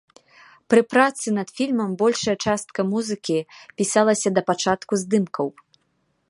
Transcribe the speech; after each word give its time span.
Пры 0.73 0.81
працы 0.93 1.27
над 1.39 1.49
фільмам 1.59 1.91
большая 2.01 2.35
частка 2.47 2.79
музыкі 2.95 3.37
пісалася 3.77 4.29
да 4.39 4.45
пачатку 4.49 4.93
здымкаў. 5.05 5.47